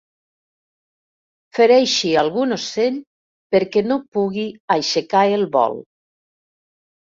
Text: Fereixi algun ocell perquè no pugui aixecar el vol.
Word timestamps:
Fereixi 1.57 2.13
algun 2.21 2.57
ocell 2.57 2.97
perquè 3.57 3.85
no 3.93 3.99
pugui 4.19 4.49
aixecar 4.79 5.25
el 5.39 5.49
vol. 5.61 5.81